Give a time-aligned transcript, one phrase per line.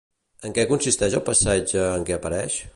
[0.47, 2.61] En què consisteix el passatge en què apareix?